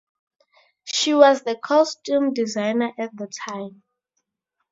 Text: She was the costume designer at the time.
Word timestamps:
She 0.83 1.13
was 1.13 1.43
the 1.43 1.55
costume 1.55 2.33
designer 2.33 2.91
at 2.97 3.15
the 3.15 3.31
time. 3.47 3.83